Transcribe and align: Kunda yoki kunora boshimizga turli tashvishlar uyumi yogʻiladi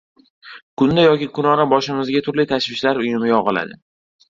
Kunda 0.81 1.03
yoki 1.07 1.27
kunora 1.35 1.67
boshimizga 1.75 2.23
turli 2.29 2.49
tashvishlar 2.55 3.03
uyumi 3.07 3.33
yogʻiladi 3.37 3.81